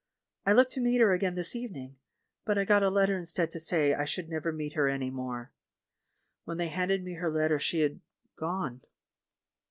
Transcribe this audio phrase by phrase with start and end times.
[0.47, 1.97] I looked to meet her again this evening,
[2.43, 5.51] but I got a letter instead to say I should never meet her any more.
[6.43, 7.99] When they handed me her letter she had—
[8.35, 8.81] gone."